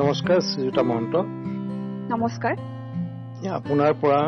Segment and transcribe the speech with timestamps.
[0.00, 1.14] নমস্কাৰ শ্ৰীযুতা মহন্ত।
[2.12, 2.54] নমস্কাৰ।
[3.56, 4.20] আপোনাৰ পৰা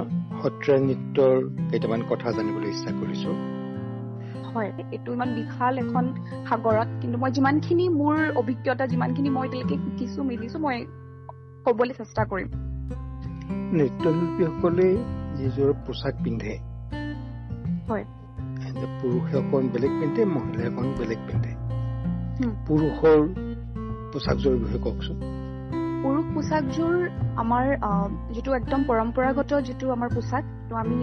[0.42, 1.34] সত্ৰীয়া নৃত্যৰ
[1.70, 3.30] কেইটামান কথা জানিবলৈ ইচ্ছা কৰিছো।
[4.50, 6.04] হয় এইটো ইমান বিশাল এখন
[6.48, 10.76] সাগৰত কিন্তু মই যিমানখিনি মোৰ অভিজ্ঞতা যিমানখিনি মই এতিয়ালৈকে শিকিছো মিলিছো মই
[11.64, 12.48] কবলৈ চেষ্টা কৰিম।
[13.76, 14.88] নৃত্যশিল্পীসকলে
[15.38, 16.54] যিযোৰ পোচাক পিন্ধে
[17.88, 18.04] হয়।
[19.00, 21.52] পুৰুষে অকণ বেলেগ পিন্ধে মহিলাই অকণ বেলেগ পিন্ধে।
[22.66, 23.20] পুৰুষৰ
[24.12, 25.41] পোচাকযোৰ বিষয়ে কওকচোন।
[26.02, 26.94] পুৰুষ পোচাকযোৰ
[27.42, 27.66] আমাৰ
[28.34, 30.96] যিটো একদম পৰম্পৰাগত যিটো আমাৰ পোচাক সেইটো আমি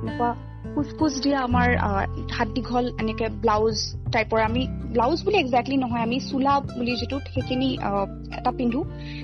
[0.00, 0.30] এনেকুৱা
[0.74, 1.68] কোচ কোচ দিয়া আমাৰ
[2.34, 3.76] হাত দীঘল এনেকে ব্লাউজ
[4.12, 4.62] টাইপৰ আমি
[4.94, 7.70] ব্লাউজ বুলি একজেক্টলি নহয় আমি চোলা বুলি যিটো সেইখিনি
[8.38, 8.80] এটা পিন্ধো।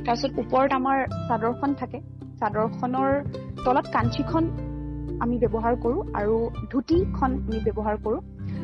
[0.07, 1.99] তাৰপিছত ওপৰত আমাৰ চাদৰখন থাকে।
[2.41, 3.11] চাদৰখনৰ
[3.65, 4.45] তলত কাঞ্চীখন
[5.25, 6.35] আমি ব্যৱহাৰ কৰো আৰু
[6.73, 8.19] ধুতিখন আমি ব্যৱহাৰ কৰো।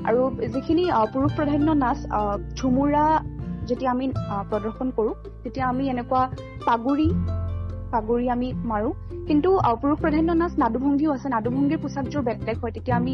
[0.08, 0.20] আৰু
[0.54, 1.98] যিখিনি পুৰুষ প্ৰাধান্য নাচ
[2.58, 3.04] ঝুমুৰা
[3.68, 4.06] যেতিয়া আমি
[4.50, 5.10] প্ৰদৰ্শন কৰো
[5.42, 6.22] তেতিয়া আমি এনেকুৱা
[6.66, 7.08] পাগুৰি
[7.92, 8.90] পাগুৰি আমি মাৰো।
[9.28, 9.50] কিন্তু
[9.82, 13.12] পুৰুষ প্ৰাধান্য নাচ নাদুভংগীও আছে। নাদুভংগীৰ পোচাকযোৰ বেলেগ হয় তেতিয়া আমি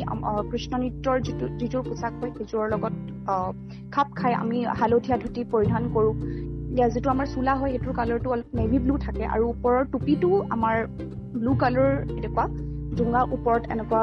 [0.51, 2.95] কৃষ্ণ নৃত্যৰ যিটো যিযোৰ পোচাক হয় সেইযোৰৰ লগত
[3.95, 6.11] খাপ খাই আমি হালধীয়া ধুতি পৰিধান কৰো।
[6.95, 10.77] যিটো আমাৰ চোলা হয় সেইটোৰ কালাৰটো অলপ নেভি ব্লু থাকে। আৰু ওপৰৰ টুপিটো আমাৰ
[11.41, 12.45] ব্লু কালাৰ এনেকুৱা
[12.99, 14.03] জোঙা ওপৰত এনেকুৱা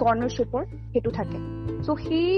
[0.00, 0.62] কৰ্ণৰ শ্বেপৰ
[0.92, 1.38] সেইটো থাকে।
[1.86, 2.30] চ' সেই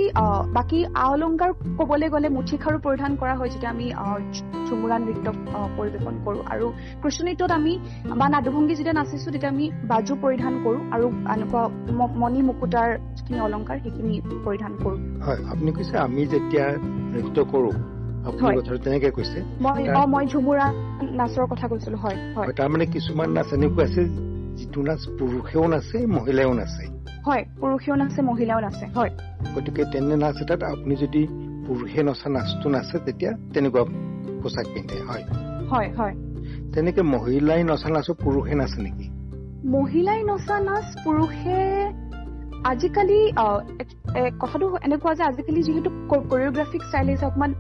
[0.57, 3.87] বাকী আ অলংকাৰ ক'বলৈ গ'লে মুঠিখাৰু পৰিধান কৰা হয় যেতিয়া আমি
[4.69, 5.27] ঝুমুৰা নৃত্য
[5.79, 6.67] পৰিৱেশন কৰোঁ। আৰু
[7.03, 7.73] কৃষ্ণ নৃত্যত আমি
[8.19, 11.63] বা নাদুভংগী যেতিয়া নাচিছো তেতিয়া আমি বাজু পৰিধান কৰোঁ আৰু এনেকুৱা
[12.17, 14.15] মণি মুকুতাৰ যিখিনি অলংকাৰ সেইখিনি
[14.47, 16.65] পৰিধান কৰোঁ। হয় আপুনি কৈছে আমি যেতিয়া
[17.13, 17.75] নৃত্য কৰোঁ
[20.13, 20.67] মই ঝুমুৰা
[21.19, 24.03] নাচৰ কথা কৈছিলো হয় হয়। তাৰমানে কিছুমান নাচ এনেকুৱা আছে
[24.59, 26.85] যিটো নাচ পুৰুষেও নাচে মহিলাও নাচে।
[27.27, 29.13] হয় পুৰুষেও নাচে মহিলাও নাচে হয়।
[29.55, 31.23] গতিকে তেনে নাচ এটাত আপুনি যদি
[31.67, 33.83] পুৰুষে নচা নাচটো নাচে তেতিয়া তেনেকুৱা
[34.43, 35.25] পোচাক পিন্ধে হয়।
[35.71, 36.15] হয় হয়।
[36.73, 39.07] তেনেকে মহিলাই নচা নাচো পুৰুষে নাচে নেকি?
[39.75, 41.59] মহিলাই নচা নাচ পুৰুষে
[42.71, 43.19] আজিকালি
[44.41, 45.91] কথাটো এনেকুৱা যে আজিকালি যিহেতু
[46.33, 47.53] কৰিঅগ্ৰাফিক ষ্টাইল আহিছে অকণমান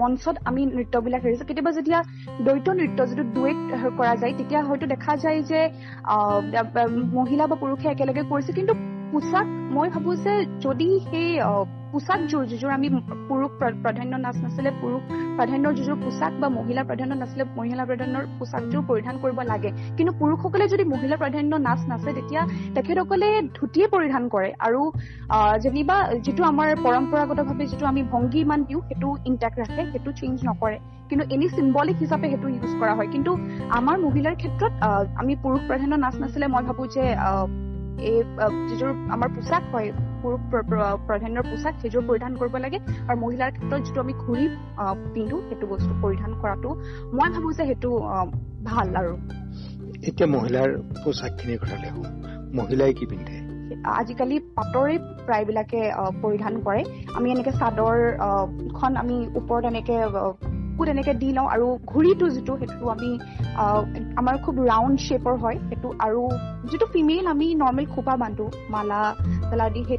[0.00, 2.00] মঞ্চত আমি নৃত্যবিলাক হেৰিছে কেতিয়াবা যেতিয়া
[2.44, 3.58] দ্বৈত নৃত্য যিটো ডুৱেট
[3.98, 5.60] কৰা যায় তেতিয়া হয়তো দেখা যায় যে
[7.18, 8.72] মহিলা বা পুৰুষে একেলগে কৰিছে কিন্তু
[9.12, 10.34] পোচাক মই ভাবো যে
[10.64, 11.28] যদি সেই
[11.92, 12.88] পোচাকযোৰ যিযোৰ আমি
[13.28, 13.50] পুৰুষ
[13.84, 15.02] প্ৰাধান্য নাচ নাছিলে পুৰুষ
[15.38, 20.64] প্ৰাধান্যৰ যিযোৰ পোচাক বা মহিলা প্ৰাধান্য নাছিলে মহিলা প্ৰাধান্যৰ পোচাকযোৰ পৰিধান কৰিব লাগে। কিন্তু পুৰুষসকলে
[20.72, 22.42] যদি মহিলা প্ৰাধান্য নাচ নাচে তেতিয়া
[22.76, 24.80] তেখেতসকলে ধুতিয়ে পৰিধান কৰে। আৰু
[25.64, 30.78] যেনিবা যিটো আমাৰ পৰম্পৰাগতভাৱে যিটো আমি ভংগী ইমান দিওঁ সেইটো ইণ্টেক্ট ৰাখে সেইটো চেঞ্জ নকৰে।
[31.08, 33.30] কিন্তু এনি চিম্বলিক হিচাপে সেইটো ইউজ কৰা হয়। কিন্তু
[33.78, 34.72] আমাৰ মহিলাৰ ক্ষেত্ৰত
[35.20, 37.04] আমি পুৰুষ প্ৰাধান্য নাচ নাছিলে মই ভাবো যে
[37.98, 38.16] এই
[38.68, 39.88] যিযোৰ আমাৰ পোচাক হয়
[40.22, 40.40] পুৰুষ
[41.06, 44.46] প্ৰাধান্যৰ পোচাক সেইযোৰ পৰিধান কৰিব লাগে। আৰু মহিলাৰ ক্ষেত্ৰত যিটো আমি ঘূৰি
[45.14, 46.70] পিন্ধো সেইটো বস্তু পৰিধান কৰাটো
[47.12, 47.90] মই ভাবো যে সেইটো
[48.64, 49.14] ভাল আৰু।
[50.08, 52.02] এতিয়া মহিলাৰ পোচাকখিনিৰ কথালৈ আহো
[52.54, 53.40] মহিলাই কি পিন্ধে?
[53.92, 54.94] আজিকালি পাটৰে
[55.26, 55.80] প্ৰায়বিলাকে
[56.22, 56.82] পৰিধান কৰে।
[57.14, 57.96] আমি এনেকে চাদৰ
[58.74, 59.96] খন আমি ওপৰত এনেকে
[60.80, 63.10] বুকুত এনেকে দি লওঁ আৰু ঘূৰিটো যিটো সেইটো আমি
[64.20, 66.22] আমাৰ খুব ৰাউণ্ড শ্বেপৰ হয় সেইটো আৰু
[66.70, 69.00] যিটো ফিমেল আমি নৰ্মেল খোপা বান্ধো মালা
[69.48, 69.98] চালা দি সেই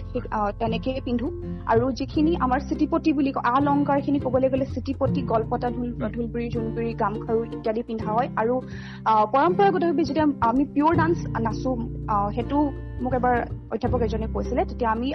[0.60, 1.28] তেনেকে পিন্ধো।
[1.72, 7.40] আৰু যিখিনি আমাৰ চিটিপতি বুলি কয় আলংকাৰখিনি ক'বলৈ গ'লে চিটিপতি গলপতা ঢোল ঢোলপুৰি জোনপুৰি গামখাৰু
[7.56, 8.56] ইত্যাদি পিন্ধা হয়। আৰু
[9.34, 11.72] পৰম্পৰাগতভাৱে যেতিয়া আমি পিয়ৰ ডান্স নাচো
[12.36, 12.58] সেইটো
[13.04, 13.36] মোক এবাৰ
[13.74, 15.08] অধ্যাপক এজনে কৈছিলে তেতিয়া আমি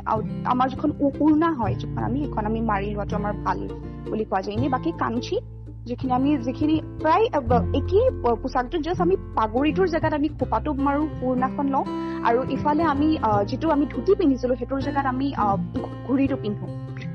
[0.52, 0.90] আমাৰ যিখন
[1.24, 3.58] উৰ্ণা হয় যিখন আমি সেইখন আমি মাৰি লোৱাটো আমাৰ ভাল
[4.10, 5.36] বুলি কোৱা যায়। এনেই বাকী কাঞ্চি
[5.86, 7.26] যিখিনি আমি যিখিনি প্ৰায়
[7.80, 8.06] একেই
[8.38, 11.84] পোচাকটো জাষ্ট আমি পাগুৰিটোৰ জেগাত আমি খোপাটো মাৰো পুৰণাখন লওঁ।
[12.28, 13.08] আৰু ইফালে আমি
[13.50, 15.26] যিটো আমি ধুতি পিন্ধিছিলো সেইটোৰ জেগাত আমি
[16.06, 16.66] ঘূৰিটো পিন্ধো।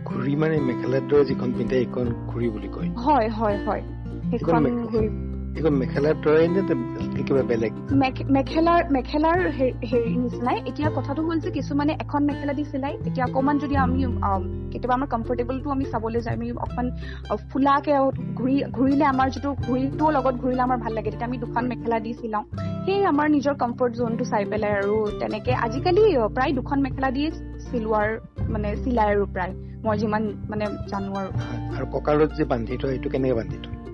[0.08, 3.84] ঘূৰি মানে মেখেলাৰ দৰে যিখন পিন্ধে সেইখন ঘূৰি বুলি কয়। হয় হয় হয়।
[4.32, 5.08] সেইখন ঘূৰি
[5.58, 6.62] এইখন মেখেলাৰ দৰে নে
[7.28, 7.74] কিবা বেলেগ।
[8.36, 13.56] মেখেলাৰ মেখেলাৰ হেৰি নিচিনাই। এতিয়া কথাটো হ'ল যে কিছুমানে এখন মেখেলা দি চিলাই এতিয়া অকণমান
[13.64, 14.00] যদি আমি
[14.72, 16.88] কেতিয়াবা আমাৰ কমফৰ্টেবলটো আমি চাবলৈ যাই আমি অকণমান
[17.52, 17.94] ফুলাকে
[18.40, 22.12] ঘূৰি ঘূৰিলে আমাৰ যিটো ঘূৰিটোও লগত ঘূৰিলে আমাৰ ভাল লাগে। তেতিয়া আমি দুখন মেখেলা দি
[22.22, 22.46] চিলাওঁ।
[22.86, 26.04] সেই আমাৰ নিজৰ কমফৰ্ট জোনটো চাই পেলাই আৰু তেনেকে আজিকালি
[26.36, 27.30] প্ৰায় দুখন মেখেলা দিয়ে
[27.68, 28.08] চিলোৱাৰ
[28.54, 29.54] মানে চিলাই আৰু প্ৰায়।
[29.86, 31.30] মই যিমান মানে জানো আৰু।
[31.76, 33.91] আৰু কঁকালত যে বান্ধি থয় সেইটো কেনেকে বান্ধি থয়?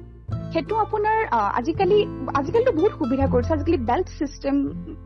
[0.57, 1.17] সেইটো আপোনাৰ
[1.53, 1.97] আজিকালি
[2.33, 4.55] আজিকালিতো বহুত সুবিধা কৰিছে। আজিকালি বেল্ট চিষ্টেম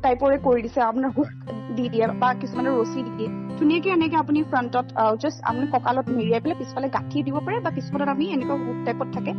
[0.03, 1.29] টাইপৰে কৰি দিছে আপোনাৰ হুক
[1.77, 4.87] দি দিয়ে বা কিছুমানে ৰছী দি দিয়ে। ধুনীয়াকে এনেকে আপুনি ফ্ৰণ্টত
[5.21, 9.07] জাষ্ট আপুনি কঁকালত মেৰিয়াই পেলাই পিছফালে গাঁঠি দিব পাৰে বা কিছুমানত আমি এনেকুৱা হুক টাইপত
[9.13, 9.31] থাকে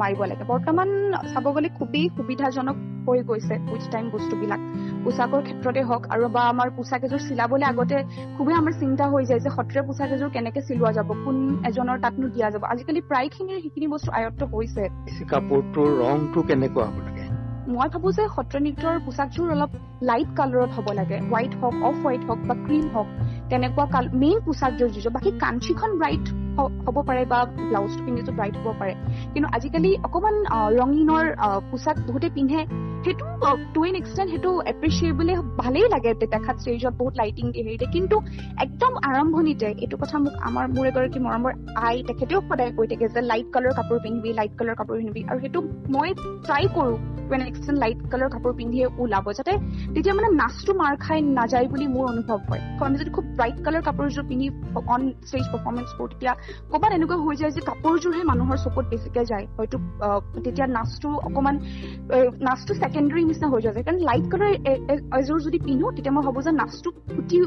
[0.00, 0.88] মাৰিব লাগে। বৰ্তমান
[1.32, 4.60] চাব গ'লে খুবেই সুবিধাজনক হৈ গৈছে উইচ টাইম বস্তুবিলাক।
[5.04, 7.96] পোচাকৰ ক্ষেত্ৰতে হওক আৰু বা আমাৰ পোচাক এযোৰ চিলাবলৈ আগতে
[8.36, 11.36] খুবেই আমাৰ চিন্তা হৈ যায় যে সত্ৰীয়া পোচাক এযোৰ কেনেকে চিলোৱা যাব কোন
[11.68, 14.82] এজনৰ তাতনো দিয়া যাব। আজিকালি প্ৰায়খিনিৰ সেইখিনি বস্তু আয়ত্ত হৈছে
[15.32, 17.24] কাপোৰটোৰ ৰংটো কেনেকুৱা হ'ব লাগে?
[17.74, 19.70] মই ভাবো যে সত্ৰীয়া নৃত্যৰ পোচাকযোৰ অলপ
[20.02, 23.08] লাইট কালাৰত হ'ব লাগে। হোৱাইট হওক অফ হোৱাইট হওক বা ক্ৰীম হওক
[23.50, 26.24] তেনেকুৱা মেইন পোচাকযোৰ যিযোৰ বাকী কাঞ্চীখন ব্ৰাইট
[26.58, 27.38] হ'ব পাৰে বা
[27.68, 28.94] ব্লাউজটো পিন্ধিটো ব্ৰাইট হ'ব পাৰে।
[29.32, 30.36] কিন্তু আজিকালি অকমান
[30.78, 31.24] ৰঙীনৰ
[31.70, 32.60] পোচাক বহুতে পিন্ধে।
[33.04, 33.24] সেইটো
[33.74, 38.16] টু এন এক্সটেণ্ট সেইটো এপ্ৰিচিয়েবলে ভালেই লাগে দেখাত ষ্টেজত বহুত লাইটিং হেৰি দিয়ে। কিন্তু
[38.64, 41.52] একদম আৰম্ভণিতে এইটো কথা মোক আমাৰ মোৰ এগৰাকী মৰমৰ
[41.86, 45.38] আই তেখেতেও সদায় কৈ থাকে যে লাইট কালাৰ কাপোৰ পিন্ধিবি লাইট কালাৰ কাপোৰ পিন্ধিবি। আৰু
[45.44, 45.60] সেইটো
[45.94, 46.08] মই
[46.46, 46.94] ট্ৰাই কৰো।
[47.30, 49.52] To an extent light colour কাপোৰ পিন্ধিয়ে ওলাব যাতে
[49.94, 53.82] তেতিয়া মানে নাচটো মাৰ খাই নাযায় বুলি মোৰ অনুভৱ হয়। আমি যদি খুব ব্ৰাইট কালাৰ
[53.88, 54.46] কাপোৰযোৰ পিন্ধি
[54.94, 56.32] অন ষ্টেজ পাৰফৰ্মেঞ্চ কৰো তেতিয়া
[56.70, 59.76] ক'ৰবাত এনেকুৱা হৈ যায় যে কাপোৰযোৰহে মানুহৰ চকুত বেছিকে যায়। হয়তো
[60.44, 61.56] তেতিয়া নাচটো অকমান
[62.48, 64.52] নাচটো ছেকেণ্ডেৰী নিচিনা হৈ যায়। কাৰণ লাইট কালাৰ
[65.18, 67.38] এযোৰ যদি পিন্ধো তেতিয়া মই ভাবো যে নাচটো ফুটি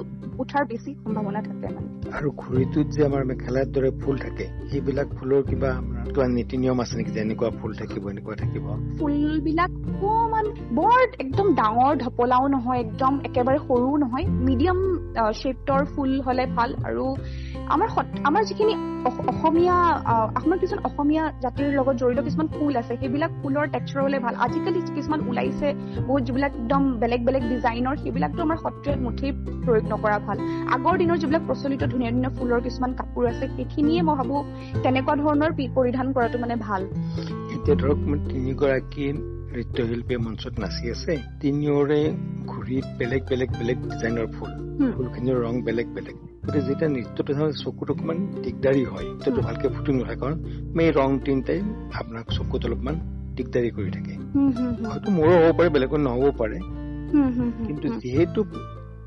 [0.41, 5.41] উঠাৰ বেছি সম্ভাৱনা থাকে মানে। আৰু ঘড়ীটোত যে আমাৰ মেখেলাৰ দৰে ফুল থাকে সেইবিলাক ফুলৰ
[5.50, 5.71] কিবা
[6.07, 8.65] কিবা নীতি নিয়ম আছে নেকি যে এনেকুৱা ফুল থাকিব এনেকুৱা থাকিব?
[9.00, 10.45] ফুলবিলাক অকমান
[10.77, 14.79] বৰ একদম ডাঙৰ ঢপলাও নহয় একদম একেবাৰে সৰুও নহয় মিডিয়াম
[15.39, 17.05] শ্বেপৰ ফুল হলে ভাল। আৰু
[17.73, 17.87] আমাৰ
[18.29, 18.73] আমাৰ যিখিনি
[19.31, 19.77] অসমীয়া
[20.39, 24.79] আমাৰ কিছুমান অসমীয়া জাতিৰ লগত জড়িত কিছুমান ফুল আছে সেইবিলাক ফুলৰ টেক্সাৰ হলে ভাল। আজিকালি
[24.97, 25.67] কিছুমান ওলাইছে
[26.07, 29.31] বহুত যিবিলাক একদম বেলেগ বেলেগ ডিজাইনৰ সেইবিলাকতো আমাৰ সত্ৰীয়াত মুঠেই
[29.65, 30.37] প্ৰয়োগ নকৰা ভাল।
[30.75, 34.37] আগৰ দিনৰ যিবিলাক প্ৰচলিত ধুনীয়া ধুনীয়া ফুলৰ কিছুমান কাপোৰ আছে সেইখিনিয়ে মই ভাবো
[34.83, 36.81] তেনেকুৱা ধৰণৰ পৰিধান কৰাটো মানে ভাল।
[37.53, 37.99] এতিয়া ধৰক
[38.31, 39.07] তিনিগৰাকী
[39.53, 42.01] নৃত্যশিল্পীয়ে মঞ্চত নাচি আছে তিনিওৰে
[42.51, 44.51] ঘূৰিত বেলেগ বেলেগ বেলেগ ডিজাইনৰ ফুল
[44.94, 50.15] ফুলখিনিৰ ৰং বেলেগ বেলেগ গতিকে যেতিয়া নৃত্যটো চকুত অকমান দিগদাৰী হয় নৃত্যটো ভালকে ফুটি নুঠে
[50.21, 50.38] কাৰণ
[50.81, 51.59] এই ৰং তিনিটাই
[51.94, 52.95] আপোনাক চকুত অলপমান
[53.35, 54.13] দিগদাৰী কৰি থাকে
[54.85, 56.57] হয়তো মোৰো হ'ব পাৰে বেলেগত নহ'ব পাৰে
[57.65, 58.39] কিন্তু যিহেতু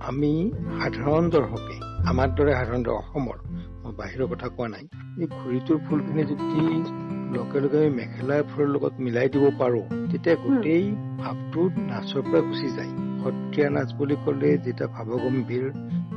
[0.08, 0.32] আমি
[0.78, 1.76] সাধাৰণ দৰ্শকে
[2.10, 3.36] আমাৰ দৰে সাধাৰণ অসমৰ
[3.82, 4.84] মই বাহিৰৰ কথা কোৱা নাই
[5.20, 10.84] এই ঘড়ীটোৰ ফুলখিনি যদি লগে লগে আমি মেখেলাৰ ফুলৰ লগত মিলাই দিব পাৰো তেতিয়া গোটেই
[11.22, 12.92] ভাৱটো নাচৰ পৰা গুচি যায়।
[13.22, 15.64] সত্ৰীয়া নাচ বুলি কলে যেতিয়া ভাৱগম্ভীৰ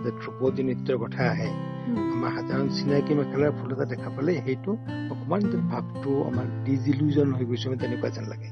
[0.03, 1.49] যে ধ্ৰুপদী নৃত্যৰ কথা আহে
[2.13, 4.71] আমাৰ সাধাৰণ চিনাকি মেখেলাৰ ফুল এটা দেখা পালে সেইটো
[5.13, 5.41] অকমান
[5.71, 8.49] ভাৱটো আমাৰ ডিজিলিউজন হৈ গৈছে তেনেকুৱা যেন লাগে।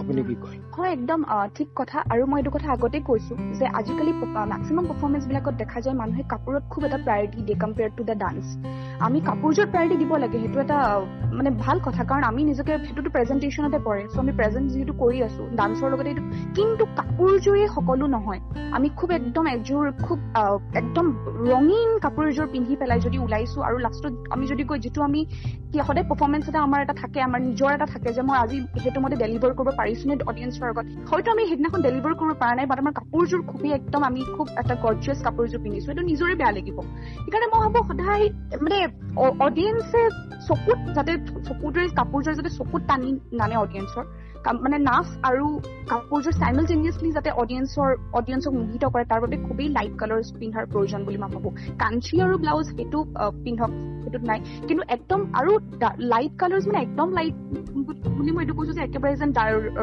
[0.00, 0.58] আপুনি কি কয়?
[0.76, 1.20] হয় একদম
[1.56, 4.12] ঠিক কথা। আৰু মই এইটো কথা আগতে কৈছো যে আজিকালি
[4.52, 8.44] মেক্সিমাম পাৰফৰ্মেঞ্চ বিলাকত দেখা যায় মানুহে কাপোৰত খুব এটা প্ৰায়ৰিটি দিয়ে কম্পেয়াৰ টু দ্য ডান্স
[9.06, 10.78] আমি কাপোৰযোৰত প্ৰায়ৰিটি দিব লাগে সেইটো এটা
[11.38, 15.42] মানে ভাল কথা কাৰণ আমি নিজকে সেইটোতো প্ৰেজেণ্টেশ্যনতে পৰে চ' আমি প্ৰেজেণ্ট যিহেতু কৰি আছো
[15.58, 16.22] ডান্সৰ লগতে এইটো
[16.56, 18.40] কিন্তু কাপোৰযোৰেই সকলো নহয়।
[18.76, 20.18] আমি খুব একদম এযোৰ খুব
[20.80, 21.06] একদম
[21.50, 25.20] ৰঙীন কাপোৰ এযোৰ পিন্ধি পেলাই যদি ওলাইছো আৰু লাষ্টত আমি যদি কৈ যিটো আমি
[25.86, 29.16] সদায় পাৰফৰ্মেঞ্চ এটা আমাৰ এটা থাকে আমাৰ নিজৰ এটা থাকে যে মই আজি সেইটো মতে
[29.24, 32.94] ডেলিভাৰ কৰিব পাৰিছো নে অডিয়েঞ্চৰ আগত হয়তো আমি সেইদিনাখন ডেলিভাৰ কৰিব পৰা নাই বাট আমাৰ
[33.00, 36.76] কাপোৰযোৰ খুবেই একদম আমি খুব এটা গৰ্জিয়াছ কাপোৰযোৰ পিন্ধিছো সেইটো নিজৰে বেয়া লাগিব।
[37.24, 38.24] সেইকাৰণে মই ভাবো সদায়
[38.64, 38.78] মানে
[39.40, 40.02] অডিয়েঞ্চে
[40.44, 44.10] চকুত যাতে চকুটোৰে কাপোৰযোৰ যাতে চকুত টানি নানে অডিয়েঞ্চৰ
[44.64, 45.46] মানে নাচ আৰু
[45.90, 51.18] কাপোৰযোৰ চাইমেলটেনিয়াছলি যাতে অডিয়েঞ্চৰ অডিয়েঞ্চক মোহিত কৰে তাৰ বাবে খুবেই লাইট কালাৰ পিন্ধাৰ প্ৰয়োজন বুলি
[51.22, 51.48] মই ভাবো।
[51.82, 52.98] কাঞ্চি আৰু ব্লাউজ সেইটো
[53.44, 53.70] পিন্ধক
[54.02, 54.38] সেইটোত নাই।
[54.68, 55.50] কিন্তু একদম আৰু
[56.12, 57.34] লাইট কালাৰ মানে একদম লাইট
[58.16, 59.30] বুলি মই এইটো কৈছো যে একেবাৰে যেন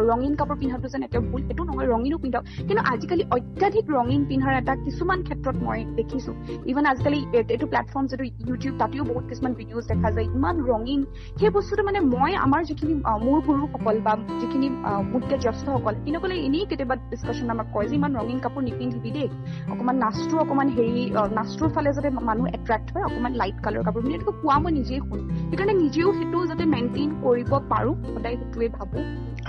[0.10, 4.54] ৰঙীন কাপোৰ পিন্ধাটো যেন একেবাৰে ভুল সেইটো নহয় ৰঙীনো পিন্ধক। কিন্তু আজিকালি অত্যাধিক ৰঙীন পিন্ধাৰ
[4.62, 6.32] এটা কিছুমান ক্ষেত্ৰত মই দেখিছো।
[6.72, 7.20] ইভেন আজিকালি
[7.54, 11.02] এইটো প্লেটফৰ্ম যিটো ইউটিউব তাতেও বহুত কিছুমান ভিডিঅ'জ দেখা যায়। ইমান ৰঙীন।
[11.40, 12.94] সেই বস্তুটো মানে মই আমাৰ যিখিনি
[13.26, 14.14] মোৰ গুৰুসকল বা
[14.52, 14.70] যিখিনি
[15.12, 19.28] মোতকে জ্যেষ্ঠসকল তিনিসকলে এনেই কেতিয়াবা ডিছকাশ্যন আমাক কয় যে ইমান ৰঙীন কাপোৰ নিপিন্ধিবি দেই
[19.74, 21.04] অকমান নাচটো অকমান হেৰি
[21.38, 25.00] নাচটোৰ ফালে যাতে মানুহ এট্ৰেক্ট হয় অকমান লাইট কালাৰ কাপোৰ পিন্ধি। এইটো কোৱা মই নিজেই
[25.08, 28.98] শুনো। সেইকাৰণে নিজেও সেইটো যাতে মেইনটেইন কৰিব পাৰো সদায় সেইটোৱে ভাবো।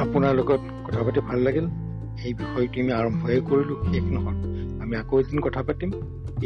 [0.04, 1.66] আপোনাৰ লগত কথা পাতি ভাল লাগিল।
[2.26, 4.36] এই বিষয়টো আমি আৰম্ভহে কৰিলো শেষ নহল
[4.82, 5.90] আমি আকৌ এদিন কথা পাতিম।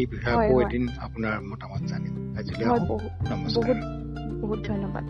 [0.00, 2.64] এই বিষয়ে আকৌ এদিন আপোনাৰ মতামত জানিম। আজিলৈ
[3.52, 3.78] বহুত
[4.42, 5.04] বহুত ধন্যবাদ।